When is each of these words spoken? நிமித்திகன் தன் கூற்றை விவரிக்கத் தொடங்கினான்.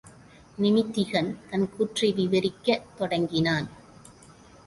நிமித்திகன் 0.57 1.29
தன் 1.49 1.67
கூற்றை 1.75 2.09
விவரிக்கத் 2.13 2.87
தொடங்கினான். 2.97 3.67